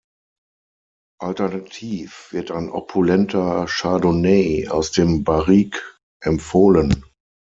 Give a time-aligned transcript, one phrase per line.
[1.21, 5.77] Alternativ wird ein opulenter Chardonnay aus dem Barrique
[6.23, 7.05] empfohlen.